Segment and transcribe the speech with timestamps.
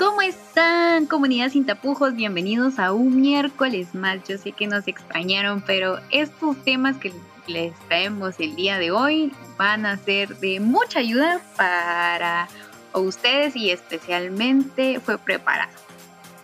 [0.00, 2.14] ¿Cómo están, comunidad sin tapujos?
[2.14, 4.26] Bienvenidos a un miércoles más.
[4.26, 7.12] Yo sé que nos extrañaron, pero estos temas que
[7.46, 12.48] les traemos el día de hoy van a ser de mucha ayuda para
[12.94, 15.70] ustedes y especialmente fue preparado.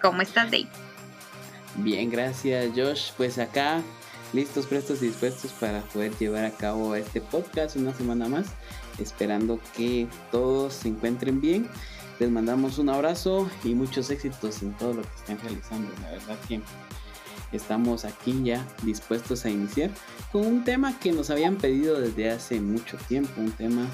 [0.02, 0.68] ¿Cómo estás, Dave?
[1.76, 3.12] Bien, gracias, Josh.
[3.16, 3.80] Pues acá,
[4.34, 8.48] listos, prestos y dispuestos para poder llevar a cabo este podcast una semana más,
[8.98, 11.66] esperando que todos se encuentren bien
[12.18, 15.88] les mandamos un abrazo y muchos éxitos en todo lo que estén realizando.
[16.02, 16.60] La verdad que
[17.52, 19.90] estamos aquí ya dispuestos a iniciar
[20.32, 23.86] con un tema que nos habían pedido desde hace mucho tiempo, un tema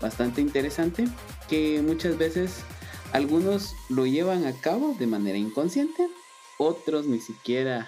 [0.00, 1.06] bastante interesante
[1.48, 2.64] que muchas veces
[3.12, 6.08] algunos lo llevan a cabo de manera inconsciente,
[6.58, 7.86] otros ni siquiera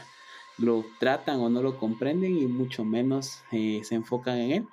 [0.59, 4.69] lo tratan o no lo comprenden y mucho menos eh, se enfocan en él.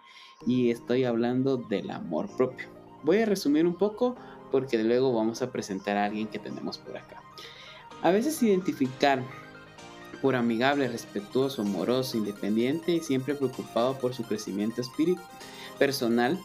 [0.45, 2.67] Y estoy hablando del amor propio.
[3.03, 4.15] Voy a resumir un poco
[4.53, 7.23] porque luego vamos a presentar a alguien que tenemos por acá.
[8.03, 9.23] A veces identificar
[10.21, 15.23] por amigable, respetuoso, amoroso, independiente y siempre preocupado por su crecimiento espíritu
[15.79, 16.39] personal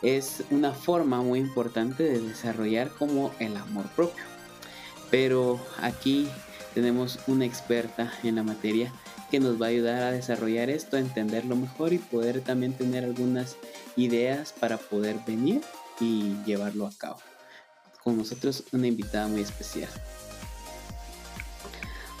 [0.00, 4.24] es una forma muy importante de desarrollar como el amor propio.
[5.10, 6.30] Pero aquí
[6.72, 8.90] tenemos una experta en la materia
[9.30, 13.04] que nos va a ayudar a desarrollar esto, a entenderlo mejor y poder también tener
[13.04, 13.58] algunas
[13.94, 15.60] ideas para poder venir
[16.00, 17.20] y llevarlo a cabo
[18.02, 19.88] con nosotros una invitada muy especial.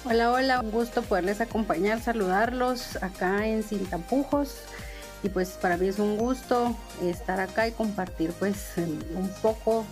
[0.04, 4.56] Hola, hola, un gusto poderles acompañar, saludarlos acá en Sin Tapujos.
[5.22, 9.86] Y pues para mí es un gusto estar acá y compartir pues un poco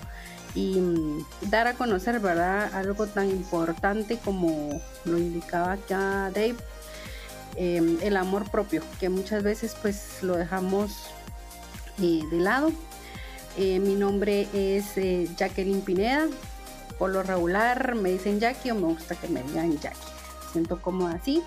[0.57, 2.75] y mm, dar a conocer, ¿verdad?
[2.75, 6.57] Algo tan importante como lo indicaba acá Dave,
[7.55, 10.91] em, el amor propio, que muchas veces pues lo dejamos
[12.03, 12.73] eh, de lado
[13.57, 16.29] eh, mi nombre es eh, Jacqueline Pineda.
[16.99, 19.99] Por lo regular me dicen Jackie o me gusta que me digan Jackie.
[20.53, 21.43] siento cómoda así.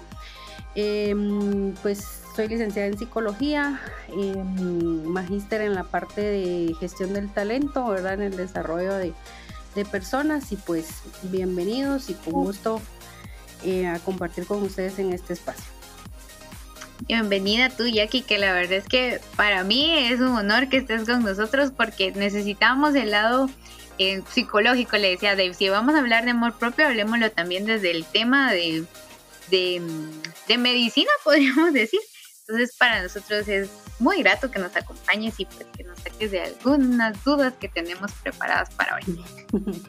[0.76, 2.04] Em, pues
[2.36, 3.80] soy licenciada en psicología,
[4.10, 8.14] em, magíster en la parte de gestión del talento, ¿verdad?
[8.16, 9.14] En el desarrollo de,
[9.76, 10.88] de personas y pues
[11.23, 12.82] bienvenidos y con gusto
[13.64, 15.73] eh, a compartir con ustedes en este espacio.
[17.08, 21.03] Bienvenida tú, Jackie, que la verdad es que para mí es un honor que estés
[21.05, 23.49] con nosotros porque necesitamos el lado
[23.97, 27.91] eh, psicológico, le decía Dave, si vamos a hablar de amor propio, hablemoslo también desde
[27.91, 28.86] el tema de,
[29.49, 31.99] de, medicina, podríamos decir.
[32.47, 36.41] Entonces para nosotros es muy grato que nos acompañes y pues que nos saques de
[36.41, 39.23] algunas dudas que tenemos preparadas para hoy.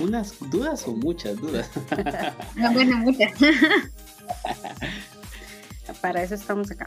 [0.00, 1.70] ¿Unas dudas o muchas dudas?
[2.56, 3.32] no, bueno, muchas.
[5.94, 6.86] Para eso estamos acá.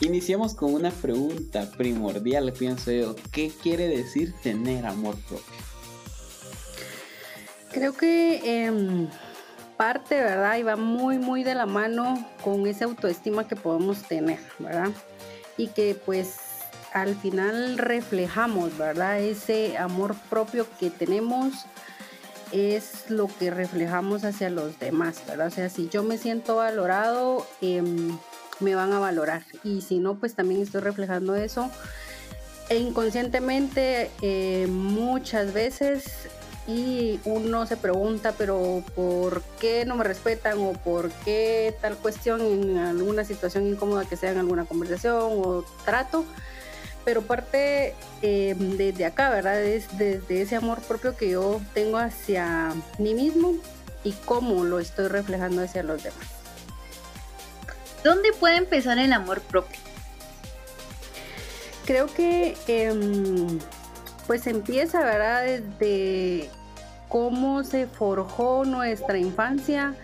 [0.00, 3.14] Iniciamos con una pregunta primordial, pienso yo.
[3.32, 5.54] ¿Qué quiere decir tener amor propio?
[7.70, 9.08] Creo que em,
[9.76, 10.56] parte, ¿verdad?
[10.56, 14.90] Y va muy, muy de la mano con esa autoestima que podemos tener, ¿verdad?
[15.56, 16.36] Y que pues
[16.92, 19.20] al final reflejamos, ¿verdad?
[19.20, 21.66] Ese amor propio que tenemos
[22.52, 25.48] es lo que reflejamos hacia los demás, ¿verdad?
[25.48, 28.18] O sea, si yo me siento valorado, em,
[28.60, 29.44] me van a valorar.
[29.64, 31.70] Y si no, pues también estoy reflejando eso.
[32.68, 36.28] E inconscientemente, eh, muchas veces,
[36.66, 40.58] y uno se pregunta, pero ¿por qué no me respetan?
[40.58, 45.64] ¿O por qué tal cuestión en alguna situación incómoda que sea en alguna conversación o
[45.84, 46.24] trato?
[47.04, 49.62] Pero parte eh, desde acá, ¿verdad?
[49.62, 53.54] Es desde ese amor propio que yo tengo hacia mí mismo
[54.04, 56.26] y cómo lo estoy reflejando hacia los demás.
[58.02, 59.78] ¿Dónde puede empezar el amor propio?
[61.84, 63.58] Creo que em,
[64.26, 65.44] pues empieza, ¿verdad?
[65.44, 66.50] Desde
[67.08, 69.94] cómo se forjó nuestra infancia,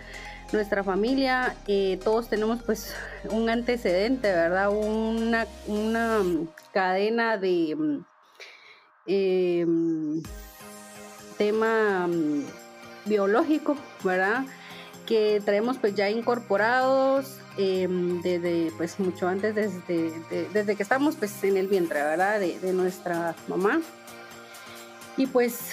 [0.51, 2.93] nuestra familia, eh, todos tenemos pues
[3.31, 4.69] un antecedente, ¿verdad?
[4.69, 6.21] Una, una
[6.73, 8.05] cadena de mm,
[9.05, 10.23] em,
[11.37, 12.43] tema mm,
[13.05, 14.45] biológico, ¿verdad?
[15.05, 20.11] Que traemos pues ya incorporados em, desde pues mucho antes, desde,
[20.53, 22.39] desde que estamos pues en el vientre, ¿verdad?
[22.39, 23.81] De, de nuestra mamá.
[25.17, 25.71] Y pues,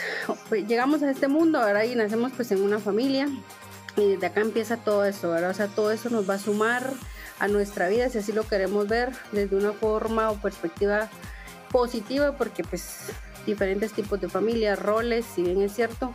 [0.49, 1.84] pues, llegamos a este mundo, ¿verdad?
[1.84, 3.28] Y nacemos pues en una familia
[3.96, 5.50] y desde acá empieza todo eso, ¿verdad?
[5.50, 6.91] O sea, todo eso nos va a sumar
[7.38, 11.08] a nuestra vida, si así lo queremos ver, desde una forma o perspectiva
[11.70, 13.11] positiva, porque pues
[13.46, 16.12] diferentes tipos de familias, roles, si bien es cierto,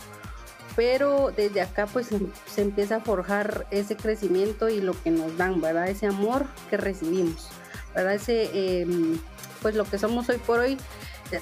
[0.76, 5.36] pero desde acá pues em, se empieza a forjar ese crecimiento y lo que nos
[5.38, 5.90] dan, ¿verdad?
[5.90, 7.50] Ese amor que recibimos,
[7.94, 8.16] ¿verdad?
[8.16, 9.20] Ese, em,
[9.62, 10.78] pues lo que somos hoy por hoy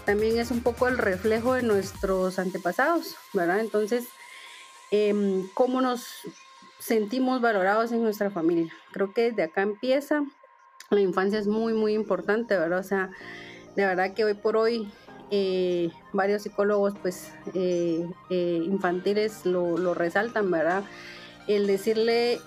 [0.06, 3.60] también es un poco el reflejo de nuestros antepasados, ¿verdad?
[3.60, 4.06] Entonces,
[4.92, 6.07] em, ¿cómo nos
[6.80, 8.72] sentimos valorados en nuestra familia?
[8.92, 10.24] Creo que desde acá empieza.
[10.89, 12.80] La infancia es muy, muy importante, ¿verdad?
[12.80, 13.10] O sea,
[13.75, 14.92] de verdad que hoy por hoy
[15.30, 20.84] eh, varios psicólogos pues eh, eh, infantiles lo, resaltan, ¿verdad?
[21.48, 22.40] El decirle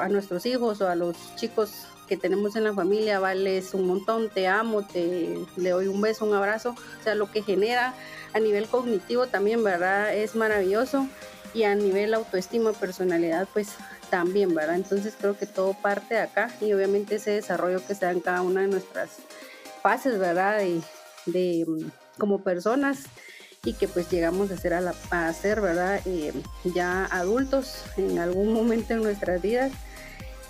[0.00, 4.30] a nuestros hijos o a los chicos que tenemos en la familia, vales un montón,
[4.30, 7.94] te amo, te le doy un beso, un abrazo, o sea, lo que genera
[8.32, 10.14] a nivel cognitivo también, ¿verdad?
[10.14, 11.08] Es maravilloso
[11.56, 13.70] y a nivel autoestima, personalidad, pues
[14.10, 14.76] también, ¿verdad?
[14.76, 18.20] Entonces creo que todo parte de acá y obviamente ese desarrollo que se da en
[18.20, 19.08] cada una de nuestras
[19.82, 20.58] fases, ¿verdad?
[20.58, 20.82] De,
[21.24, 23.04] de mm, como personas
[23.64, 24.94] y que pues llegamos a ser, a, la,
[25.42, 26.02] ¿verdad?
[26.04, 26.34] Eh,
[26.74, 29.72] ya adultos en algún momento en nuestras vidas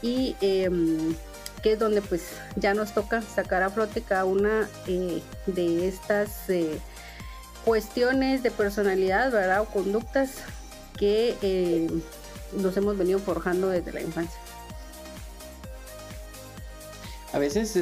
[0.02, 1.14] y em,
[1.62, 6.50] que es donde pues ya nos toca sacar a flote cada una eh, de estas
[6.50, 6.80] eh,
[7.64, 9.60] cuestiones de personalidad, ¿verdad?
[9.60, 10.42] O conductas
[10.96, 11.88] que
[12.60, 14.38] nos hemos venido forjando desde la infancia.
[17.32, 17.78] A veces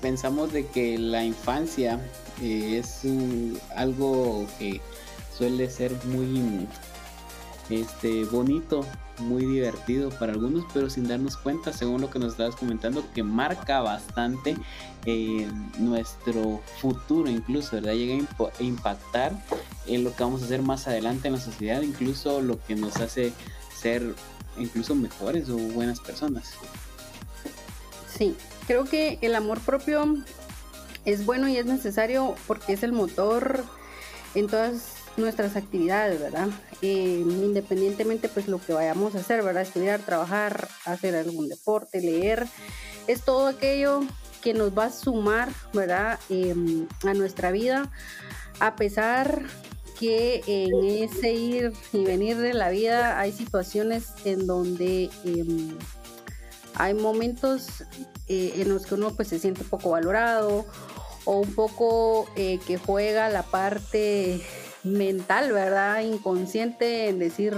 [0.00, 1.98] pensamos de que la infancia
[2.40, 3.02] eh, es
[3.74, 4.80] algo que
[5.36, 6.68] suele ser muy
[7.70, 8.84] este bonito,
[9.18, 13.22] muy divertido para algunos, pero sin darnos cuenta, según lo que nos estabas comentando, que
[13.22, 14.56] marca bastante
[15.06, 15.48] eh,
[15.78, 17.94] nuestro futuro, incluso, ¿verdad?
[17.94, 19.32] Llega a impactar
[19.86, 22.96] en lo que vamos a hacer más adelante en la sociedad, incluso lo que nos
[22.96, 23.32] hace
[23.76, 24.14] ser
[24.58, 26.52] incluso mejores o buenas personas.
[28.16, 28.36] Sí,
[28.66, 30.16] creo que el amor propio
[31.04, 33.64] es bueno y es necesario porque es el motor
[34.34, 36.48] en todas nuestras actividades, ¿verdad?
[36.82, 39.62] Eh, independientemente pues lo que vayamos a hacer, ¿verdad?
[39.62, 42.46] Estudiar, trabajar, hacer algún deporte, leer,
[43.06, 44.02] es todo aquello
[44.42, 46.18] que nos va a sumar, ¿verdad?
[46.28, 47.90] Em, a nuestra vida,
[48.60, 49.42] a pesar
[49.98, 55.76] que en ese ir y venir de la vida hay situaciones en donde em,
[56.74, 57.84] hay momentos
[58.28, 60.66] eh, en los que uno pues se siente poco valorado
[61.24, 64.40] o un poco eh, que juega la parte
[64.82, 66.00] mental, ¿verdad?
[66.00, 67.56] Inconsciente en decir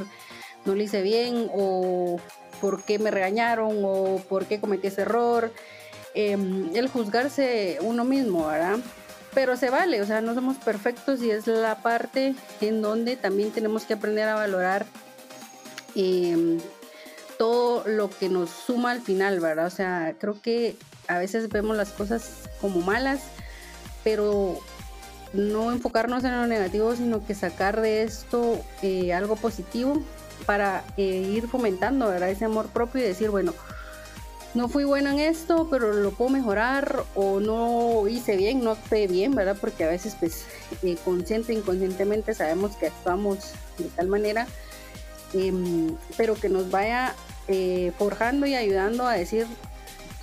[0.65, 2.19] no lo hice bien o
[2.61, 5.53] por qué me regañaron o por qué cometí ese error.
[6.15, 8.79] Em, el juzgarse uno mismo, ¿verdad?
[9.37, 13.51] Pero se vale, o sea, no somos perfectos y es la parte en donde también
[13.51, 14.87] tenemos que aprender a valorar
[15.95, 16.59] em,
[17.39, 19.67] todo lo que nos suma al final, ¿verdad?
[19.67, 23.21] O sea, creo que a veces vemos las cosas como malas
[24.07, 24.59] pero
[25.35, 30.01] no enfocarnos en lo negativo, sino que sacar de esto eh, algo positivo
[30.47, 32.31] para eh, ir fomentando ¿verdad?
[32.31, 33.53] ese amor propio y decir, bueno,
[34.57, 39.07] no fui bueno en esto, pero lo puedo mejorar o no hice bien, no actué
[39.07, 39.57] bien, ¿verdad?
[39.61, 40.47] Porque a veces, pues,
[40.83, 44.47] eh, consciente inconscientemente sabemos que actuamos de tal manera,
[45.35, 47.15] em, pero que nos vaya
[47.97, 49.47] forjando y ayudando a decir,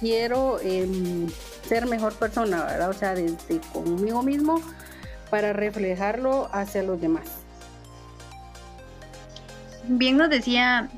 [0.02, 1.30] quiero em,
[1.70, 2.90] ser mejor persona, ¿verdad?
[2.90, 4.62] O sea, desde conmigo mismo
[5.30, 7.24] para reflejarlo hacia los demás.
[9.88, 10.90] Bien nos decía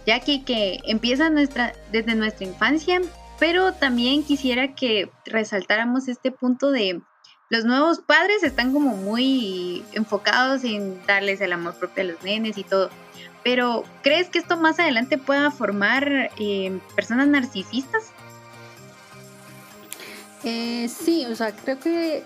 [0.00, 3.00] eh, Jackie que empieza nuestra, desde nuestra infancia,
[3.38, 7.00] pero también quisiera que resaltáramos este punto de
[7.48, 12.56] los nuevos padres están como muy enfocados en darles el amor propio a los nenes
[12.56, 12.90] y todo.
[13.42, 18.12] Pero, ¿crees que esto más adelante pueda formar eh, personas narcisistas?
[20.44, 22.22] Eh, sí, o sea, creo que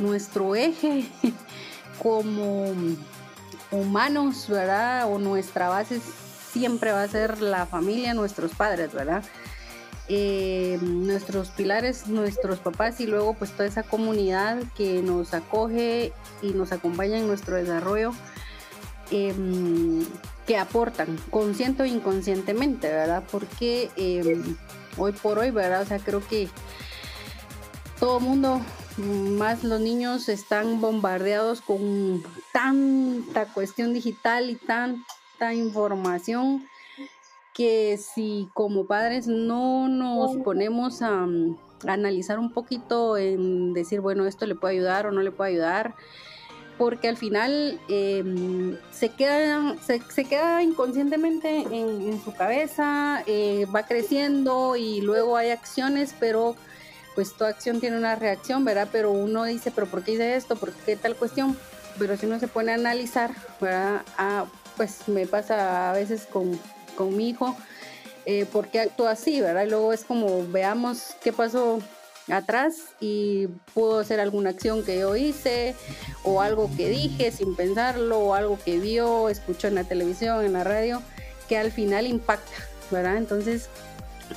[0.00, 1.04] nuestro eje
[2.02, 2.72] como
[3.70, 5.10] humanos, ¿verdad?
[5.10, 6.00] O nuestra base
[6.52, 9.24] siempre va a ser la familia, nuestros padres, ¿verdad?
[10.08, 16.50] Eh, nuestros pilares, nuestros papás y luego pues toda esa comunidad que nos acoge y
[16.50, 18.12] nos acompaña en nuestro desarrollo,
[19.10, 20.04] em,
[20.46, 23.24] que aportan consciente o inconscientemente, ¿verdad?
[23.32, 24.56] Porque em,
[24.96, 25.82] hoy por hoy, ¿verdad?
[25.82, 26.48] O sea, creo que
[27.98, 28.60] todo mundo,
[28.98, 32.22] más los niños, están bombardeados con
[32.52, 36.66] tanta cuestión digital y tanta información
[37.52, 41.26] que si como padres no nos ponemos a,
[41.86, 45.94] analizar un poquito en decir, bueno, esto le puede ayudar o no le puede ayudar,
[46.78, 54.76] porque al final em, se, queda, se, queda inconscientemente en, su cabeza, eh, va creciendo
[54.76, 56.56] y luego hay acciones, pero
[57.16, 58.88] pues toda acción tiene una reacción, ¿verdad?
[58.92, 60.54] Pero uno dice, pero ¿por qué hice esto?
[60.54, 61.58] ¿Por qué tal cuestión?
[61.98, 64.02] Pero si uno se pone a analizar, ¿verdad?
[64.18, 64.44] Ah,
[64.76, 66.60] pues me pasa a veces con,
[67.16, 67.56] mi hijo,
[68.26, 69.64] eh, ¿por qué actúa así, ¿verdad?
[69.64, 71.80] Y luego es como, veamos qué pasó
[72.28, 75.74] atrás y pudo ser alguna acción que yo hice
[76.22, 80.52] o algo que dije sin pensarlo o algo que vio, escuchó en la televisión, en
[80.52, 81.00] la radio,
[81.48, 82.52] que al final impacta,
[82.90, 83.16] ¿verdad?
[83.16, 83.70] Entonces,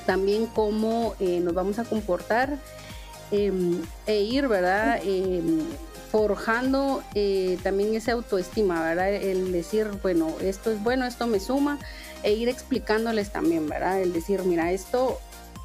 [0.05, 2.57] también cómo eh, nos vamos a comportar
[3.31, 4.99] em, e ir, ¿verdad?
[5.03, 5.61] Em,
[6.11, 9.13] forjando eh, también esa autoestima, ¿verdad?
[9.13, 11.77] El decir, bueno, esto es bueno, esto me suma,
[12.23, 14.01] e ir explicándoles también, ¿verdad?
[14.01, 15.19] El decir, mira, esto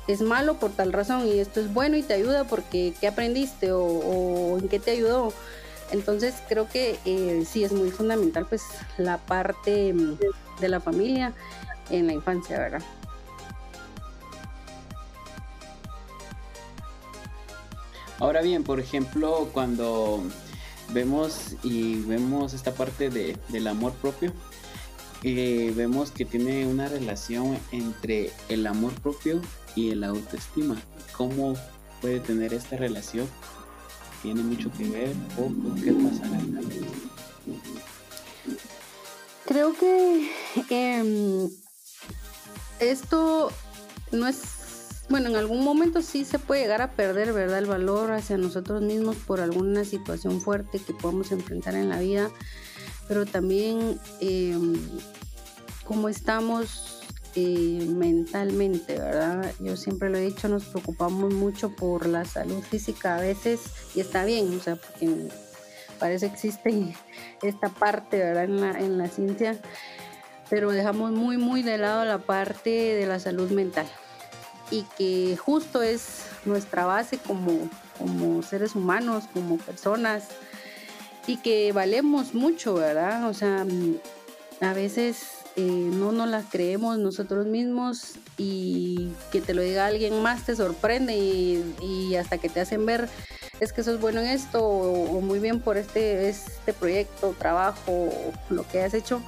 [0.06, 3.72] es malo por tal razón y esto es bueno y te ayuda porque qué aprendiste
[3.72, 5.32] o, en qué te ayudó.
[5.92, 8.62] Entonces creo que eh, sí es muy fundamental pues
[8.98, 10.18] la parte mm,
[10.60, 11.32] de la familia
[11.90, 12.82] en la infancia, ¿verdad?
[18.24, 20.22] Ahora bien, por ejemplo, cuando
[20.94, 24.32] vemos y vemos esta parte de, del amor propio,
[25.22, 29.42] eh, vemos que tiene una relación entre el amor propio
[29.76, 30.80] y el autoestima.
[31.14, 31.52] ¿Cómo
[32.00, 33.28] puede tener esta relación?
[34.22, 35.50] ¿Tiene mucho que ver o
[35.82, 36.24] qué pasa
[39.44, 40.30] Creo que
[40.70, 41.50] em,
[42.80, 43.52] esto
[44.12, 44.63] no es,
[45.08, 47.58] bueno, en algún momento sí se puede llegar a perder, ¿verdad?
[47.58, 52.30] El valor hacia nosotros mismos por alguna situación fuerte que podamos enfrentar en la vida,
[53.06, 54.74] pero también em,
[55.84, 57.02] como estamos
[57.34, 59.52] eh, mentalmente, ¿verdad?
[59.60, 63.60] Yo siempre lo he dicho, nos preocupamos mucho por la salud física a veces
[63.94, 65.28] y está bien, o sea, porque
[65.98, 66.96] parece que existe
[67.42, 68.44] esta parte, ¿verdad?
[68.44, 69.60] En la, en la ciencia,
[70.48, 73.86] pero dejamos muy, muy de lado la parte de la salud mental
[74.70, 77.68] y que justo es nuestra base como,
[77.98, 80.28] como seres humanos, como personas
[81.26, 83.28] y que valemos mucho, ¿verdad?
[83.28, 83.66] O sea,
[84.60, 90.20] a veces eh, no nos las creemos nosotros mismos y que te lo diga alguien
[90.20, 93.08] más te sorprende y, hasta que te hacen ver
[93.60, 98.10] es que sos bueno en esto o, muy bien por este, este proyecto, trabajo,
[98.50, 99.22] lo que has hecho.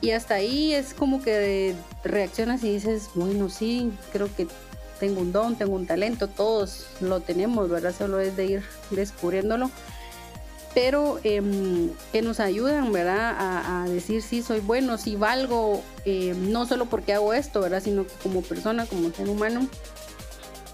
[0.00, 1.74] Y hasta ahí es como que
[2.04, 4.46] reaccionas y dices, bueno, sí, creo que
[5.00, 7.94] tengo un don, tengo un talento, todos lo tenemos, ¿verdad?
[7.96, 9.70] Solo es de ir descubriéndolo
[10.76, 13.34] pero em, que nos ayudan, ¿verdad?
[13.38, 17.82] A, decir sí, soy bueno, sí valgo, em, no solo porque hago esto, ¿verdad?
[17.82, 19.66] Sino que como persona, como ser humano,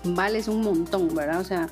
[0.02, 1.38] vales un montón, ¿verdad?
[1.38, 1.68] O sea,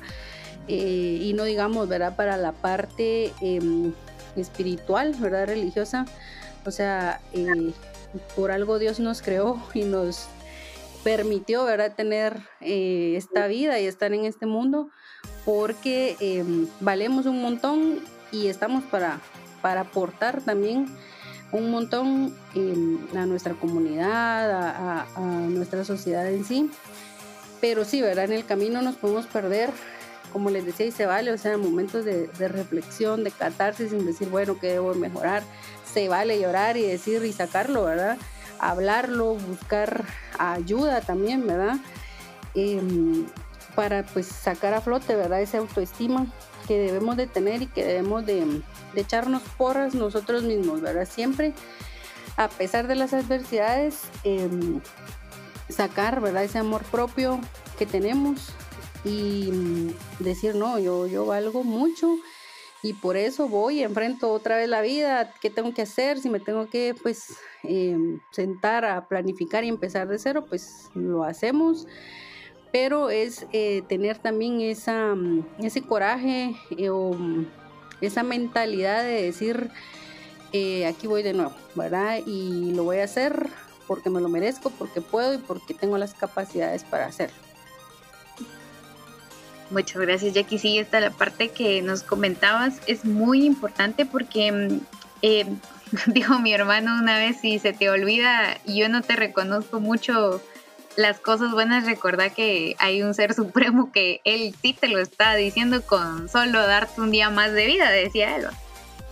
[0.69, 2.15] eh, y no digamos, ¿verdad?
[2.15, 3.91] Para la parte em,
[4.37, 5.47] espiritual, ¿verdad?
[5.47, 6.05] Religiosa,
[6.65, 7.21] o sea,
[8.35, 10.27] por algo Dios nos creó y nos
[11.03, 11.95] permitió, ¿verdad?
[11.95, 14.89] Tener eh, esta vida y estar en este mundo
[15.45, 16.43] porque
[16.79, 17.99] valemos un montón
[18.31, 19.19] y estamos para,
[19.61, 20.85] para aportar también
[21.51, 22.33] un montón
[23.15, 25.05] a nuestra comunidad, a,
[25.49, 26.71] nuestra sociedad en sí.
[27.59, 28.25] Pero sí, ¿verdad?
[28.25, 29.69] En el camino nos podemos perder,
[30.33, 34.29] como les decía, y se vale, o sea, momentos de, reflexión, de catarsis, sin decir,
[34.29, 35.43] bueno, ¿qué debo mejorar?
[35.93, 38.17] Se vale llorar y decir y sacarlo, ¿verdad?
[38.59, 40.05] Hablarlo, buscar
[40.37, 41.77] ayuda también, ¿verdad?
[42.53, 43.25] Em,
[43.75, 45.41] para pues sacar a flote, ¿verdad?
[45.41, 46.27] Esa autoestima
[46.67, 48.61] que debemos de tener y que debemos de,
[48.95, 51.07] echarnos porras nosotros mismos, ¿verdad?
[51.09, 51.53] Siempre,
[52.37, 54.81] a pesar de las adversidades, em,
[55.69, 56.43] sacar, ¿verdad?
[56.43, 57.39] Ese amor propio
[57.77, 58.49] que tenemos
[59.03, 62.17] y mm, decir, no, yo, yo valgo mucho
[62.83, 66.19] y por eso voy enfrento otra vez la vida, ¿qué tengo que hacer?
[66.19, 71.23] Si me tengo que, pues, em, sentar a planificar y empezar de cero, pues lo
[71.23, 71.87] hacemos
[72.71, 77.45] pero es eh, tener también esa, mm, ese coraje eh, o mm,
[78.01, 79.69] esa mentalidad de decir,
[80.53, 82.19] eh, aquí voy de nuevo, ¿verdad?
[82.25, 83.47] Y lo voy a hacer
[83.87, 87.50] porque me lo merezco, porque puedo y porque tengo las capacidades para hacerlo.
[89.71, 90.59] Muchas gracias, Jackie.
[90.59, 94.79] Sí, esta la parte que nos comentabas es muy importante porque mm,
[96.07, 100.41] dijo mi hermano una vez, si se te olvida, yo no te reconozco mucho
[100.97, 105.35] las cosas buenas, recordá que hay un ser supremo que él sí te lo está
[105.35, 108.47] diciendo con solo darte un día más de vida, decía él.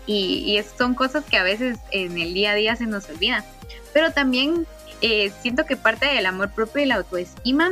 [0.05, 3.45] Y, y son cosas que a veces en el día a día se nos olvidan.
[3.93, 4.65] Pero también
[5.01, 7.71] eh, siento que parte del amor propio y la autoestima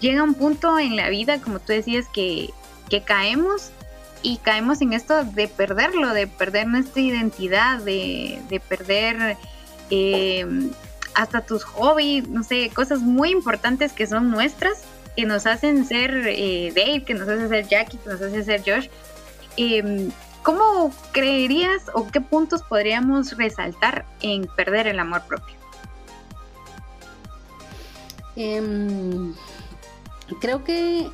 [0.00, 2.50] llega un punto en la vida, como tú decías, que,
[2.88, 3.70] que caemos
[4.22, 9.36] y caemos en esto de perderlo, de perder nuestra identidad, de, de perder
[9.90, 10.70] eh,
[11.14, 14.82] hasta tus hobbies, no sé, cosas muy importantes que son nuestras,
[15.16, 18.62] que nos hacen ser eh, Dave, que nos hace ser Jackie, que nos hace ser
[18.66, 18.88] Josh.
[19.56, 20.10] Em,
[20.42, 25.54] ¿Cómo creerías o qué puntos podríamos resaltar en perder el amor propio?
[28.36, 29.32] Em,
[30.40, 31.10] creo que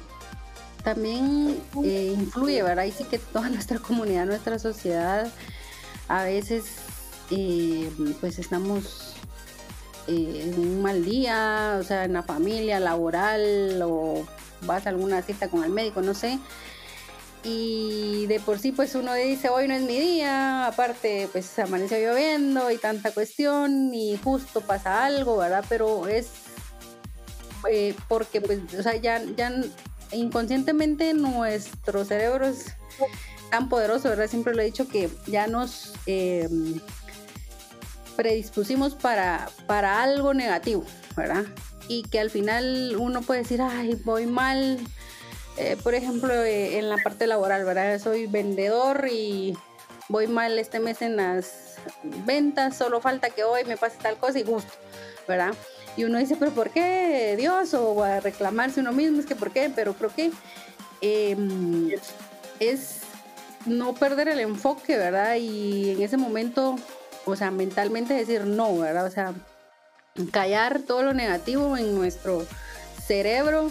[0.83, 2.85] también eh, influye, ¿verdad?
[2.85, 5.31] Y sí que toda nuestra comunidad, nuestra sociedad,
[6.09, 6.65] a veces
[7.31, 9.15] eh, pues estamos
[10.09, 14.27] eh, en un mal día, o sea, en la familia, laboral, o
[14.63, 16.39] vas a alguna cita con el médico, no sé.
[17.43, 21.97] Y de por sí, pues uno dice, hoy no es mi día, aparte, pues amaneció
[21.99, 25.65] lloviendo y tanta cuestión, y justo pasa algo, ¿verdad?
[25.69, 26.29] Pero es
[28.09, 28.61] porque, pues,
[29.03, 29.53] ya, ya
[30.13, 32.75] inconscientemente nuestro cerebro es
[33.51, 34.29] tan poderoso, ¿verdad?
[34.29, 36.81] Siempre lo he dicho que ya nos em,
[38.17, 40.85] predispusimos para, para algo negativo,
[41.17, 41.45] ¿verdad?
[41.89, 44.79] Y que al final uno puede decir, ay, voy mal,
[45.57, 47.99] eh, por ejemplo, eh, en la parte laboral, ¿verdad?
[47.99, 49.57] Soy vendedor y
[50.09, 51.77] voy mal este mes en las
[52.27, 54.73] ventas, solo falta que hoy me pase tal cosa y gusto,
[55.27, 55.55] ¿verdad?
[56.01, 57.75] Y uno dice, pero ¿por qué Dios?
[57.75, 59.71] O a reclamarse uno mismo, es que ¿por qué?
[59.75, 60.31] Pero creo que
[61.03, 61.91] em,
[62.59, 63.01] es
[63.67, 65.35] no perder el enfoque, ¿verdad?
[65.35, 66.77] Y en ese momento,
[67.27, 69.05] o sea, mentalmente decir no, ¿verdad?
[69.05, 69.35] O sea,
[70.31, 72.47] callar todo lo negativo en nuestro
[73.07, 73.71] cerebro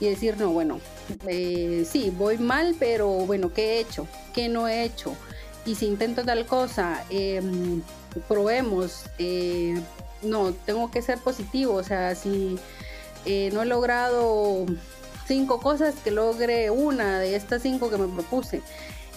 [0.00, 0.80] y decir, no, bueno,
[1.28, 4.08] eh, sí, voy mal, pero bueno, ¿qué he hecho?
[4.32, 5.14] ¿Qué no he hecho?
[5.66, 7.82] Y si intento tal cosa, em,
[8.28, 9.78] probemos, eh,
[10.22, 12.58] no, tengo que ser positivo, o sea, si
[13.24, 14.64] eh, no he logrado
[15.26, 18.62] cinco cosas, que logre una de estas cinco que me propuse.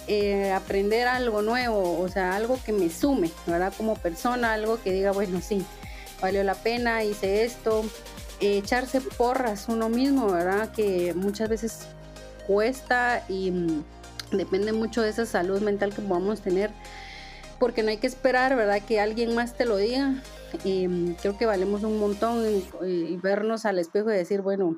[0.08, 3.72] Eh, aprender algo nuevo, o sea, algo que me sume, ¿verdad?
[3.76, 5.64] Como persona, algo que diga, bueno, sí,
[6.20, 7.84] valió la pena, hice esto.
[8.40, 10.72] echarse porras uno mismo, ¿verdad?
[10.72, 11.86] Que muchas veces
[12.46, 13.84] cuesta y mm,
[14.32, 16.70] depende mucho de esa salud mental que podamos tener,
[17.58, 18.82] porque no hay que esperar, ¿verdad?
[18.82, 20.14] Que alguien más te lo diga,
[20.58, 22.44] mm, creo que valemos un montón
[22.82, 24.76] y, vernos al espejo y decir, bueno,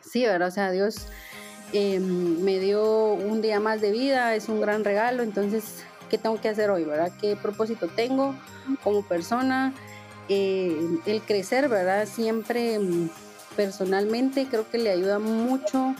[0.00, 0.48] sí, ¿verdad?
[0.48, 1.06] O sea, Dios
[1.72, 6.40] em, me dio un día más de vida, es un gran regalo, entonces, ¿qué tengo
[6.40, 7.12] que hacer hoy, verdad?
[7.20, 8.34] ¿Qué propósito tengo
[8.82, 9.74] como persona?
[10.28, 10.76] Eh,
[11.06, 12.06] el crecer, ¿verdad?
[12.06, 13.10] Siempre mm,
[13.56, 15.94] personalmente creo que le ayuda mucho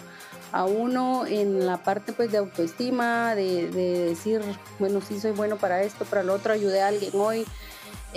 [0.52, 4.40] a uno en la parte pues de autoestima, de, de decir,
[4.78, 7.44] bueno, sí soy bueno para esto, para lo otro, ayudé a alguien hoy,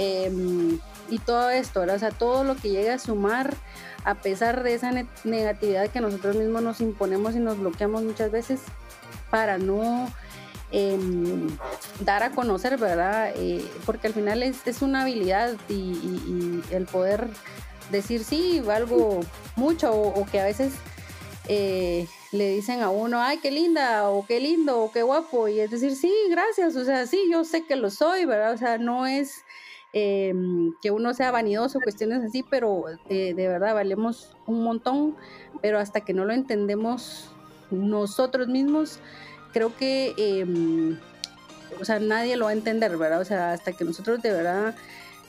[0.01, 3.53] Em, y todo esto, o sea, todo lo que llegue a sumar
[4.05, 4.93] a pesar de esa
[5.25, 8.61] negatividad que nosotros mismos nos imponemos y nos bloqueamos muchas veces
[9.29, 10.09] para no
[10.71, 11.49] em,
[11.99, 13.33] dar a conocer, ¿verdad?
[13.35, 17.27] Eh, porque al final es, es una habilidad y, el poder
[17.91, 19.19] decir sí, valgo
[19.57, 20.71] mucho o, que a veces
[21.49, 25.59] eh, le dicen a uno, ay, qué linda, o qué lindo, o qué guapo, y
[25.59, 28.53] es decir, sí, gracias, o sea, sí, yo sé que lo soy, ¿verdad?
[28.53, 29.43] O sea, no es
[29.91, 35.15] Em, que uno sea vanidoso, cuestiones así, pero eh, de verdad valemos un montón,
[35.63, 37.31] pero hasta que no lo entendemos
[37.71, 38.99] nosotros mismos,
[39.51, 40.99] creo que, em,
[41.81, 43.19] o sea, nadie lo va a entender, ¿verdad?
[43.21, 44.75] O sea, hasta que nosotros de verdad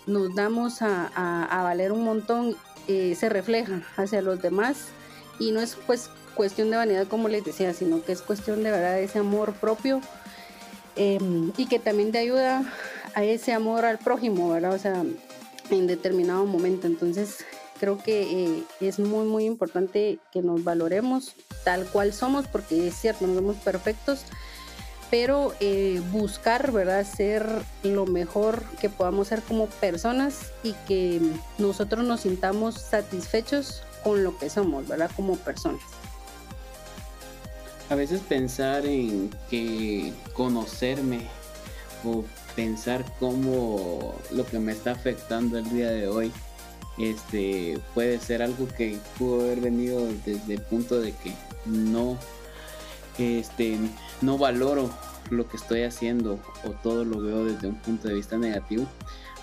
[0.07, 2.55] nos damos a, valer un montón,
[2.87, 4.89] eh, se refleja hacia los demás
[5.39, 8.71] y no es pues cuestión de vanidad como les decía, sino que es cuestión de
[8.71, 10.01] verdad de ese amor propio
[10.97, 12.65] em, y que también te ayuda
[13.15, 14.75] a ese amor al prójimo, ¿verdad?
[14.75, 15.05] O sea,
[15.71, 16.87] en determinado momento.
[16.87, 17.45] Entonces,
[17.79, 22.95] creo que eh, es muy, muy importante que nos valoremos tal cual somos, porque es
[22.95, 24.25] cierto, no somos perfectos,
[25.11, 27.05] pero eh, buscar, ¿verdad?
[27.05, 27.47] Ser
[27.83, 31.21] lo mejor que podamos ser como personas y que
[31.59, 35.11] nosotros nos sintamos satisfechos con lo que somos, ¿verdad?
[35.17, 35.83] Como personas.
[37.89, 41.27] A veces pensar en que conocerme
[42.05, 42.25] o
[42.61, 46.31] pensar cómo lo que me está afectando el día de hoy
[46.99, 51.33] este puede ser algo que pudo haber venido desde el punto de que
[51.65, 52.19] no
[53.17, 53.79] este
[54.21, 54.91] no valoro
[55.31, 58.87] lo que estoy haciendo o todo lo veo desde un punto de vista negativo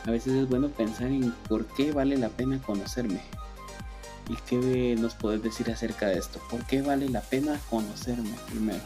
[0.06, 3.22] a veces es bueno pensar en por qué vale la pena conocerme
[4.30, 6.42] y qué nos puedes decir acerca de esto.
[6.50, 8.82] Por qué vale la pena conocerme primero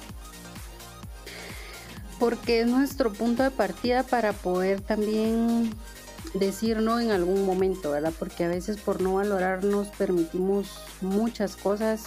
[2.21, 5.73] porque es nuestro punto de partida para poder también
[6.35, 8.13] decir no en algún momento, ¿verdad?
[8.19, 10.67] Porque a veces por no valorarnos permitimos
[11.01, 12.03] muchas cosas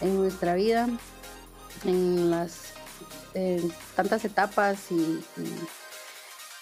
[0.00, 0.88] en nuestra vida,
[1.84, 2.72] en las
[3.94, 4.78] tantas etapas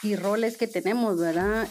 [0.03, 1.69] y, roles que tenemos, ¿verdad?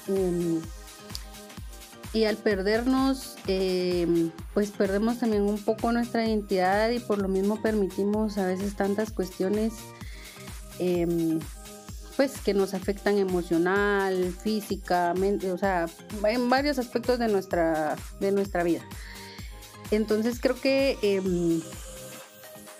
[2.13, 7.61] y al perdernos, em, pues perdemos también un poco nuestra identidad y por lo mismo
[7.61, 9.73] permitimos a veces tantas cuestiones
[10.79, 11.39] Em,
[12.19, 15.85] pues que nos afectan emocional, físicamente, o sea,
[16.27, 18.81] en varios aspectos de nuestra, de nuestra vida.
[19.89, 21.61] Entonces creo que em,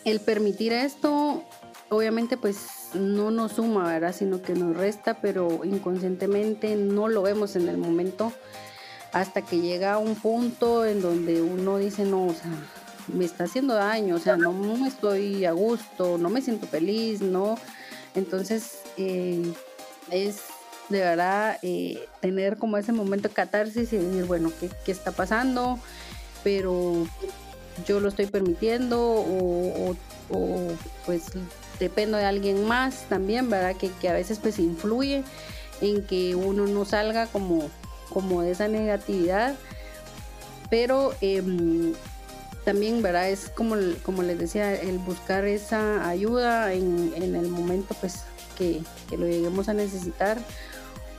[0.04, 1.46] el permitir esto,
[1.88, 4.14] obviamente pues no nos suma, ¿verdad?
[4.14, 8.34] Sino que nos resta, pero inconscientemente no lo vemos en el momento
[9.14, 12.52] hasta que llega un punto en donde uno dice, no, o sea,
[13.08, 17.58] me está haciendo daño, o sea, no estoy a gusto, no me siento feliz, ¿no?
[18.16, 19.54] Entonces, eh,
[20.12, 20.38] es
[20.90, 25.12] de verdad eh, tener como ese momento de catarsis y decir, bueno, ¿qué, ¿qué, está
[25.12, 25.80] pasando?
[26.44, 27.08] Pero
[27.86, 29.96] yo lo estoy permitiendo o,
[31.06, 31.24] pues
[31.80, 33.76] dependo de alguien más también, ¿verdad?
[33.76, 35.24] Que, que, a veces pues influye
[35.82, 37.70] en que uno no salga como,
[38.10, 39.56] como de esa negatividad.
[40.70, 41.94] Pero em,
[42.70, 43.32] también, ¿verdad?
[43.32, 48.84] Es como, como les decía, el buscar esa ayuda en, en el momento pues que,
[49.10, 50.38] que, lo lleguemos a necesitar.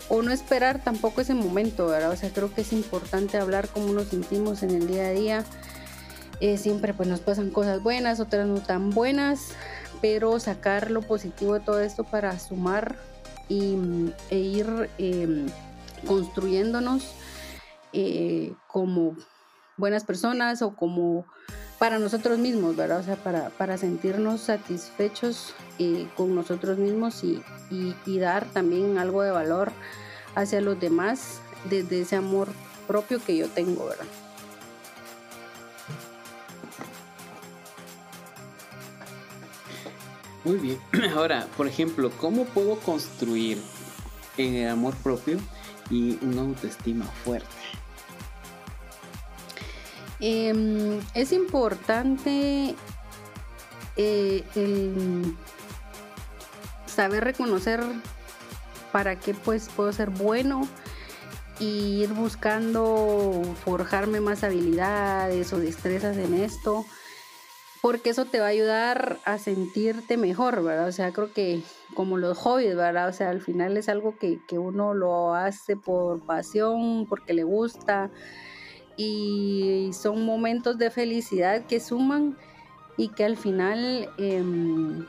[0.09, 2.13] O no esperar tampoco ese momento, ¿verdad?
[2.13, 5.45] O sea, creo que es importante hablar cómo nos sentimos en el día a día.
[6.39, 9.49] Eh, siempre pues nos pasan cosas buenas, otras no tan buenas,
[10.01, 12.97] pero sacar lo positivo de todo esto para sumar
[13.49, 13.77] y,
[14.31, 15.47] e ir em,
[16.07, 17.11] construyéndonos
[17.93, 19.17] eh, como
[19.81, 21.25] buenas personas o como
[21.81, 23.01] para nosotros mismos, ¿verdad?
[23.01, 29.23] O sea, para, para sentirnos satisfechos eh, con nosotros mismos y, y, dar también algo
[29.23, 29.73] de valor
[30.35, 31.41] hacia los demás
[31.71, 32.49] desde ese amor
[32.87, 34.05] propio que yo tengo, ¿verdad?
[40.45, 40.79] Muy bien.
[41.17, 43.59] Ahora, por ejemplo, ¿cómo puedo construir
[44.37, 45.39] en el amor propio
[45.91, 47.60] y una autoestima fuerte?
[50.21, 52.75] Em, es importante
[53.97, 54.45] eh,
[56.87, 57.81] saber reconocer
[58.93, 60.69] para qué pues puedo ser bueno
[61.59, 66.85] y ir buscando forjarme más habilidades o destrezas en esto
[67.81, 70.89] porque eso te va a ayudar a sentirte mejor, ¿verdad?
[70.89, 71.63] O sea, creo que
[71.95, 73.09] como los hobbies, ¿verdad?
[73.09, 78.11] O sea, al final es algo que, uno lo hace por pasión, porque le gusta,
[79.01, 82.37] y son momentos de felicidad que suman
[82.97, 85.07] y que al final, em,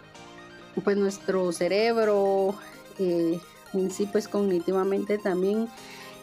[0.84, 2.56] pues nuestro cerebro,
[3.00, 3.40] eh,
[3.74, 5.68] en sí, pues cognitivamente también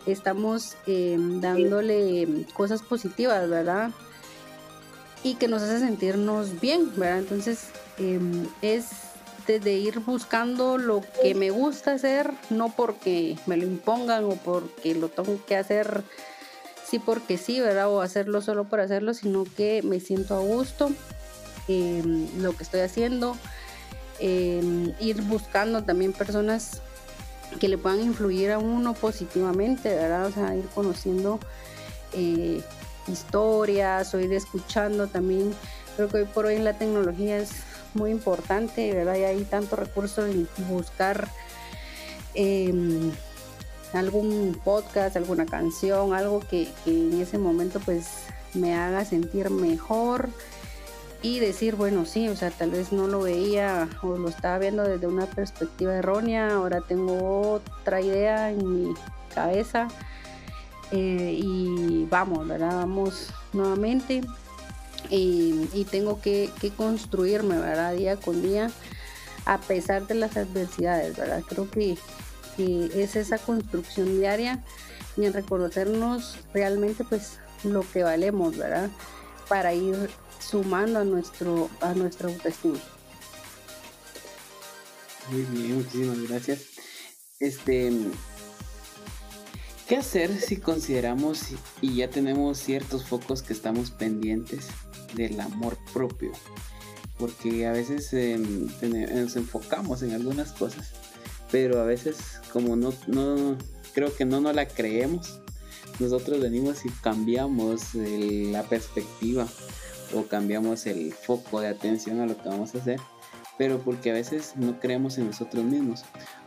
[0.06, 3.90] estamos em, dándole cosas positivas, ¿verdad?
[5.22, 7.18] y que nos hace sentirnos bien, ¿verdad?
[7.18, 8.86] Entonces em, es
[9.46, 14.94] desde ir buscando lo que me gusta hacer, no porque me lo impongan o porque
[14.94, 16.04] lo tengo que hacer
[16.88, 17.90] sí porque sí, ¿verdad?
[17.90, 20.90] O hacerlo solo por hacerlo, sino que me siento a gusto
[21.68, 23.36] en lo que estoy haciendo.
[24.20, 26.82] Ir buscando también personas
[27.60, 30.26] que le puedan influir a uno positivamente, ¿verdad?
[30.26, 31.38] O sea, ir conociendo
[32.12, 32.62] eh,
[33.06, 35.54] historias o ir escuchando también.
[35.96, 37.50] Creo que hoy por hoy la tecnología es
[37.94, 39.16] muy importante, ¿verdad?
[39.16, 41.28] Y hay tanto recurso en buscar
[42.34, 43.12] em,
[43.92, 48.06] algún podcast, alguna canción, algo que, en ese momento pues
[48.54, 50.28] me haga sentir mejor
[51.22, 54.84] y decir, bueno, sí, o sea, tal vez no lo veía o lo estaba viendo
[54.84, 58.94] desde una perspectiva errónea, ahora tengo otra idea en mi
[59.34, 59.88] cabeza
[60.92, 62.76] eh, y vamos, ¿verdad?
[62.76, 64.22] Vamos nuevamente
[65.10, 67.94] y, tengo que, construirme, ¿verdad?
[67.94, 68.70] Día con día,
[69.44, 71.42] a pesar de las adversidades, ¿verdad?
[71.48, 71.96] Creo que,
[72.58, 74.64] es esa construcción diaria
[75.16, 78.90] y en reconocernos realmente pues lo que valemos, ¿verdad?
[79.48, 82.78] Para ir sumando a nuestro a nuestra autoestima.
[85.30, 86.60] Muy bien, muchísimas gracias.
[87.40, 87.92] Este,
[89.88, 91.44] ¿Qué hacer si consideramos
[91.80, 94.66] y ya tenemos ciertos focos que estamos pendientes
[95.14, 96.32] del amor propio?
[97.18, 100.92] Porque a veces em, nos enfocamos en algunas cosas,
[101.50, 103.56] pero a veces como no, no
[103.94, 105.40] creo que no nos la creemos,
[105.98, 109.46] nosotros venimos y cambiamos la perspectiva
[110.14, 113.00] o cambiamos el foco de atención a lo que vamos a hacer,
[113.56, 116.04] pero porque a veces no creemos en nosotros mismos.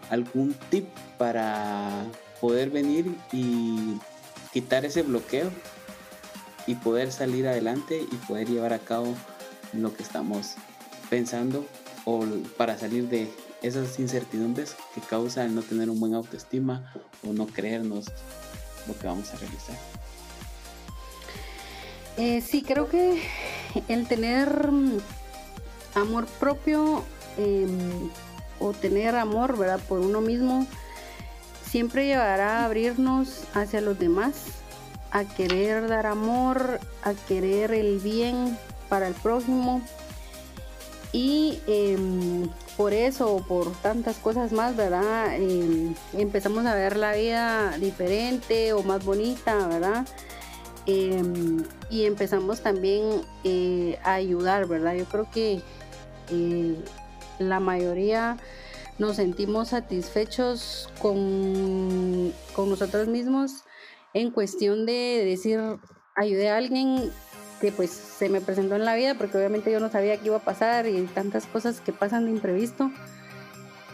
[0.10, 0.88] ¿Algún tip
[1.18, 2.06] para
[2.40, 3.98] poder venir y
[4.54, 5.50] quitar ese bloqueo
[6.68, 9.14] y poder salir adelante y poder llevar a cabo
[9.74, 10.56] lo que estamos
[11.10, 11.66] pensando
[12.06, 12.26] o
[12.58, 13.30] para salir de
[13.62, 16.94] esas incertidumbres que causa el no tener un buen autoestima
[17.28, 18.06] o no creernos
[18.88, 19.76] lo que vamos a realizar.
[22.18, 23.22] Eh, sí, creo que
[23.88, 24.98] el tener mm,
[25.96, 27.04] amor propio
[27.38, 28.10] em,
[28.60, 29.80] o tener amor, ¿verdad?
[29.88, 30.68] Por uno mismo
[31.70, 34.44] siempre llevará a abrirnos hacia los demás,
[35.12, 38.58] a querer dar amor, a querer el bien
[38.90, 39.82] para el prójimo
[41.14, 42.50] Y em,
[42.82, 45.36] por eso, por tantas cosas más, ¿verdad?
[45.36, 50.08] Em, empezamos a ver la vida diferente o más bonita, ¿verdad?
[50.88, 54.96] Em, y empezamos también eh, a ayudar, ¿verdad?
[54.96, 55.62] Yo creo que
[56.32, 56.76] eh,
[57.38, 58.38] la mayoría
[58.98, 63.64] nos sentimos satisfechos con, con nosotros mismos
[64.16, 65.60] en cuestión de decir,
[66.16, 67.12] ayudé a alguien
[67.62, 70.38] que pues se me presentó en la vida, porque obviamente yo no sabía qué iba
[70.38, 72.92] a pasar y tantas cosas que pasan de imprevisto.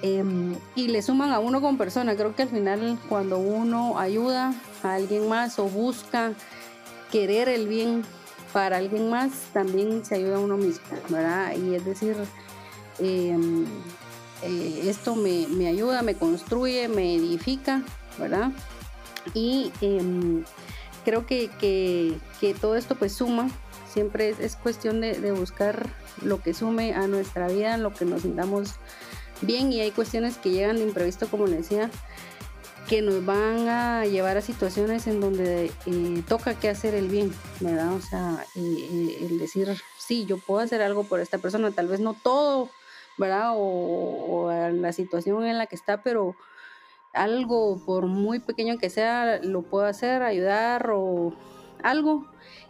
[0.02, 2.16] Em, y le suman a uno como persona.
[2.16, 4.54] Creo que al final cuando uno ayuda
[4.84, 6.34] a alguien más o busca
[7.12, 8.04] querer el bien
[8.54, 11.54] para alguien más, también se ayuda a uno mismo, ¿verdad?
[11.56, 12.16] Y es decir,
[13.00, 13.66] em,
[14.44, 17.82] eh, esto me, me, ayuda, me construye, me edifica,
[18.18, 18.52] ¿verdad?
[19.34, 20.44] Y em,
[21.08, 21.50] creo que,
[22.41, 23.50] que, todo esto pues suma,
[23.89, 25.88] siempre es, es cuestión de, buscar
[26.22, 28.74] lo que sume a nuestra vida, lo que nos sintamos
[29.39, 31.89] bien y hay cuestiones que llegan de imprevisto, como le decía,
[32.89, 37.34] que nos van a llevar a situaciones en donde eh, toca que hacer el bien,
[37.62, 37.93] ¿verdad?
[37.93, 41.88] O sea, eh, eh, el decir, sí, yo puedo hacer algo por esta persona, tal
[41.88, 42.70] vez no todo,
[43.17, 43.54] ¿verdad?
[43.56, 46.36] O la situación en la que está, pero
[47.18, 51.34] algo, por muy pequeño que sea, lo puedo hacer, ayudar o
[51.84, 52.26] algo.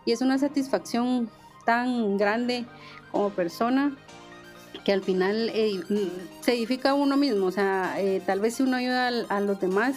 [0.05, 1.29] Y es una satisfacción
[1.65, 2.65] tan grande
[3.11, 3.97] como persona
[4.85, 5.81] que al final eh,
[6.41, 9.95] se edifica uno mismo, o sea, eh, tal vez si uno ayuda a, los demás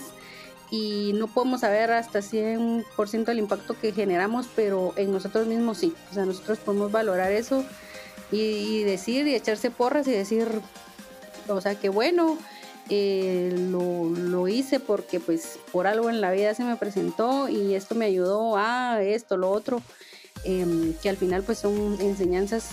[0.69, 5.95] y no podemos saber hasta 100% el impacto que generamos, pero en nosotros mismos sí,
[6.11, 7.65] o sea, nosotros podemos valorar eso
[8.33, 10.49] y, y decir y echarse porras y decir,
[11.47, 12.37] o sea, que bueno,
[12.93, 17.75] eh, lo, lo, hice porque pues por algo en la vida se me presentó y
[17.75, 19.81] esto me ayudó a esto, lo otro,
[20.45, 22.71] eh, que al final pues son enseñanzas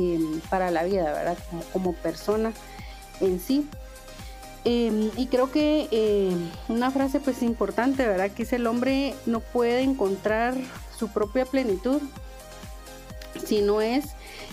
[0.00, 0.18] eh,
[0.50, 1.38] para la vida, ¿verdad?
[1.48, 2.52] Como, como persona
[3.20, 3.68] en sí.
[4.64, 6.36] Em, y creo que
[6.68, 8.32] una frase pues importante, ¿verdad?
[8.32, 10.54] Que es el hombre no puede encontrar
[10.98, 12.02] su propia plenitud
[13.46, 14.04] si no es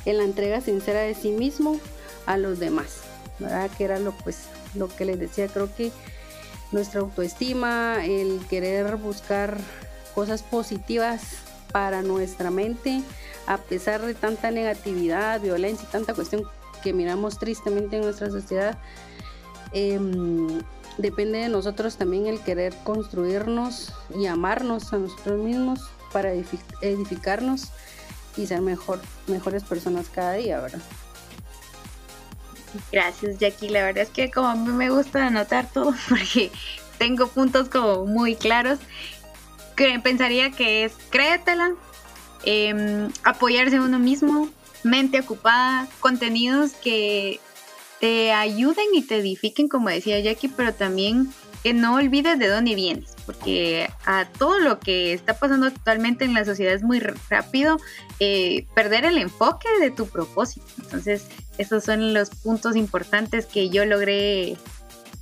[0.06, 1.80] en la entrega sincera de sí mismo
[2.28, 3.00] a los demás,
[3.40, 3.72] ¿verdad?
[3.76, 4.44] Que era lo pues
[4.76, 5.92] lo que les decía, creo que
[6.72, 9.58] nuestra autoestima, el querer buscar
[10.14, 11.22] cosas positivas
[11.72, 13.02] para nuestra mente,
[13.46, 16.44] a pesar de tanta negatividad, violencia y tanta cuestión
[16.84, 18.78] que miramos tristemente en nuestra sociedad,
[19.74, 20.00] eh,
[20.98, 25.80] depende de nosotros también el querer construirnos y amarnos a nosotros mismos
[26.12, 27.70] para edificarnos
[28.36, 30.82] y ser mejor, mejores personas cada día, ¿verdad?
[32.92, 33.70] Gracias, Jackie.
[33.70, 36.52] La verdad es que como a mí me gusta anotar todo porque
[36.98, 38.80] tengo puntos como muy claros,
[39.76, 41.74] que pensaría que es créetela,
[42.44, 44.50] eh, apoyarse a uno mismo,
[44.84, 47.40] mente ocupada, contenidos que
[48.00, 51.32] te ayuden y te edifiquen, como decía Jackie, pero también
[51.64, 56.34] que no olvides de dónde vienes, porque a todo lo que está pasando actualmente en
[56.34, 57.00] la sociedad es muy
[57.30, 57.78] rápido
[58.20, 60.66] eh, perder el enfoque de tu propósito.
[60.84, 61.28] Entonces,
[61.58, 64.58] esos son los puntos importantes que yo logré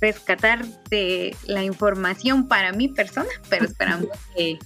[0.00, 4.58] rescatar de la información para mi persona, pero esperamos que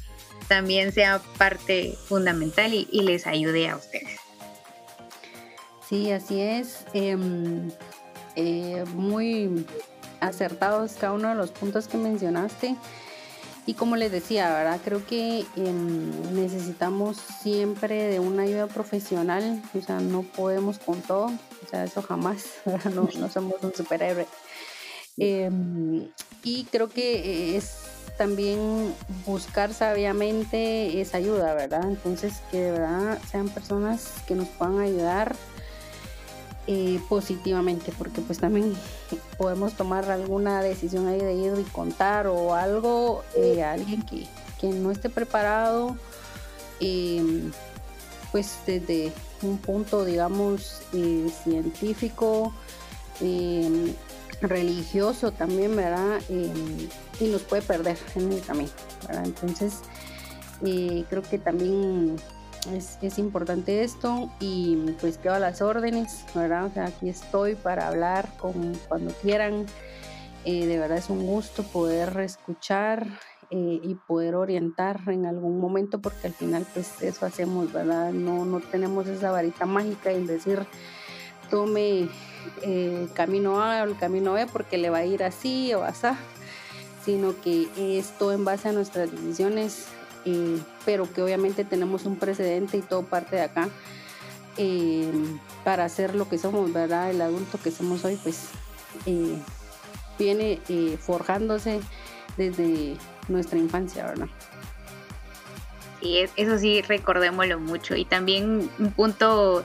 [0.48, 4.20] también sea parte fundamental y, y les ayude a ustedes.
[5.88, 6.85] Sí, así es.
[6.94, 7.16] Eh,
[8.37, 9.66] eh, muy
[10.20, 12.76] acertados cada uno de los puntos que mencionaste.
[13.70, 14.80] Y como les decía, ¿verdad?
[14.85, 15.72] Creo que eh,
[16.33, 22.02] necesitamos siempre de una ayuda profesional, o sea, no podemos con todo, o sea, eso
[22.02, 22.46] jamás,
[22.96, 24.26] no, no, somos un superhéroe.
[25.18, 25.48] Eh,
[26.42, 27.76] y creo que es
[28.18, 28.92] también
[29.24, 31.85] buscar sabiamente esa ayuda, ¿verdad?
[31.85, 35.37] Entonces, que de verdad sean personas que nos puedan ayudar
[36.72, 38.72] eh, positivamente, porque pues también
[39.37, 44.28] podemos tomar alguna decisión ahí de ir y contar o algo eh, a alguien que,
[44.61, 45.96] que, no esté preparado,
[46.78, 47.50] eh,
[48.30, 52.52] pues desde un punto, digamos, eh, científico,
[54.40, 56.20] religioso también, ¿verdad?
[56.28, 58.70] y nos puede perder en el camino.
[59.24, 59.80] Entonces,
[60.61, 62.16] creo que también
[62.68, 66.66] es, es, importante esto y pues quedo a las órdenes, ¿verdad?
[66.66, 69.66] O sea, aquí estoy para hablar con, cuando quieran.
[70.44, 73.06] Eh, de verdad es un gusto poder escuchar
[73.50, 78.12] eh, y poder orientar en algún momento porque al final pues eso hacemos, ¿verdad?
[78.12, 80.66] No, no tenemos esa varita mágica en decir
[81.50, 82.08] tome
[82.62, 86.06] eh, camino A o el camino B porque le va a ir así o así,
[87.04, 87.68] sino que
[87.98, 89.88] esto en base a nuestras decisiones
[90.85, 93.68] pero que obviamente tenemos un precedente y todo parte de acá.
[94.56, 95.11] eh,
[95.64, 97.11] para ser lo que somos, ¿verdad?
[97.11, 98.48] El adulto que somos hoy, pues
[99.06, 99.37] eh,
[100.18, 101.80] viene eh, forjándose
[102.37, 102.96] desde
[103.28, 104.28] nuestra infancia, ¿verdad?
[106.00, 107.94] Sí, eso sí, recordémoslo mucho.
[107.94, 109.64] Y también un punto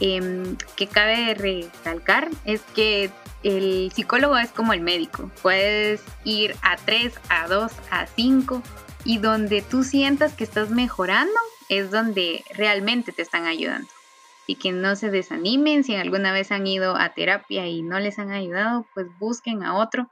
[0.00, 3.10] em, que cabe recalcar es que
[3.42, 5.30] el psicólogo es como el médico.
[5.42, 8.62] Puedes ir a 3, a 2, a 5
[9.04, 11.38] y donde tú sientas que estás mejorando
[11.68, 13.88] es donde realmente te están ayudando.
[14.46, 18.18] Y que no se desanimen, si alguna vez han ido a terapia y no les
[18.18, 20.08] han ayudado, pues busquen a otro.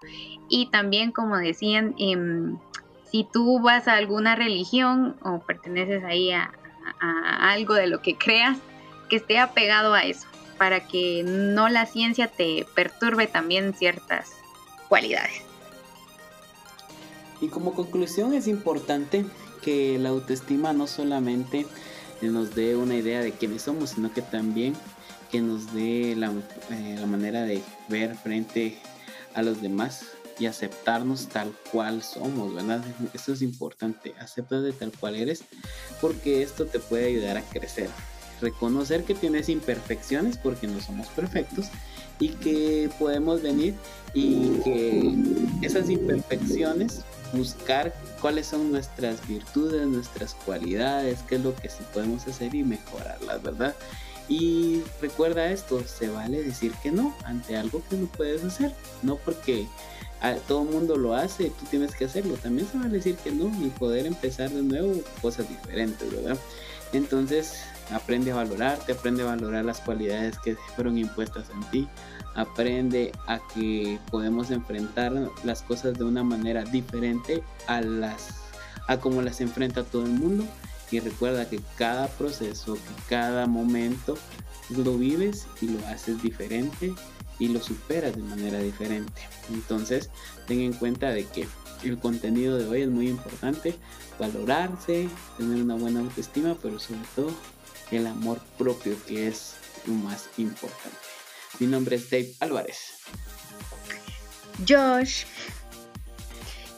[0.48, 2.58] Y también, como decían, em,
[3.10, 6.52] si tú vas a alguna religión o perteneces ahí a,
[7.00, 8.58] algo de lo que creas,
[9.08, 10.26] que esté apegado a eso,
[10.58, 14.32] para que no la ciencia te perturbe también ciertas
[14.88, 15.49] cualidades.
[17.40, 19.24] Y como conclusión es importante
[19.62, 21.66] que la autoestima no solamente
[22.22, 24.74] nos dé una idea de quiénes somos, sino que también
[25.30, 26.32] que nos dé la,
[26.70, 28.78] eh, la manera de ver frente
[29.34, 30.04] a los demás
[30.40, 32.82] y aceptarnos tal cual somos, ¿verdad?
[33.12, 35.44] Esto es importante, de tal cual eres,
[36.00, 37.90] porque esto te puede ayudar a crecer.
[38.40, 41.66] Reconocer que tienes imperfecciones porque no somos perfectos
[42.18, 43.74] y que podemos venir
[44.14, 45.14] y que
[45.60, 52.26] esas imperfecciones buscar cuáles son nuestras virtudes, nuestras cualidades, qué es lo que sí podemos
[52.26, 53.74] hacer y mejorarlas, ¿verdad?
[54.28, 59.16] Y recuerda esto, se vale decir que no ante algo que no puedes hacer, no
[59.16, 59.66] porque
[60.46, 62.36] todo el mundo lo hace, tú tienes que hacerlo.
[62.36, 66.38] También se va a decir que no y poder empezar de nuevo cosas diferentes, ¿verdad?
[66.92, 67.54] Entonces,
[67.92, 71.88] aprende a valorarte, aprende a valorar las cualidades que fueron impuestas en ti,
[72.34, 75.12] aprende a que podemos enfrentar
[75.44, 78.40] las cosas de una manera diferente a las
[78.86, 80.44] a como las enfrenta todo el mundo
[80.90, 84.18] y recuerda que cada proceso, que cada momento
[84.76, 86.92] lo vives y lo haces diferente
[87.38, 89.22] y lo superas de manera diferente.
[89.52, 90.10] Entonces,
[90.46, 91.46] ten en cuenta de que
[91.84, 93.74] el contenido de hoy es muy importante,
[94.18, 97.30] valorarse, tener una buena autoestima, pero sobre todo
[97.90, 99.54] el amor propio que es
[99.86, 101.09] lo más importante.
[101.60, 102.78] Mi nombre es Dave Álvarez.
[104.66, 105.24] Josh.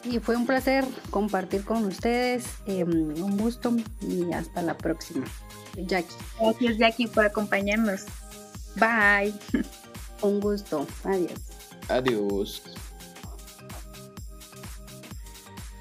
[0.05, 2.45] Y fue un placer compartir con ustedes.
[2.66, 2.90] Em,
[3.23, 5.25] un gusto y hasta la próxima.
[5.77, 6.14] Jackie.
[6.40, 8.03] Gracias Jackie por acompañarnos.
[8.77, 9.33] Bye.
[10.23, 10.87] Un gusto.
[11.05, 11.40] Adiós.
[11.88, 12.62] Adiós.